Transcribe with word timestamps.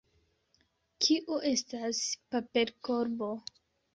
Kio 1.07 1.37
estas 1.51 2.01
paperkorbo? 2.35 3.29